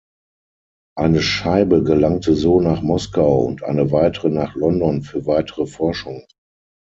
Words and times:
Eine 0.97 1.21
Scheibe 1.21 1.83
gelangte 1.83 2.33
so 2.33 2.59
nach 2.59 2.81
Moskau 2.81 3.41
und 3.45 3.61
eine 3.61 3.91
weitere 3.91 4.29
nach 4.29 4.55
London 4.55 5.03
für 5.03 5.27
weitere 5.27 5.67
Forschungen. 5.67 6.25